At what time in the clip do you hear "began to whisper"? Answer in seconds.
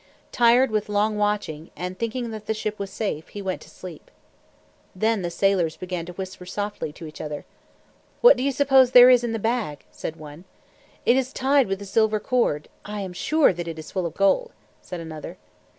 5.77-6.43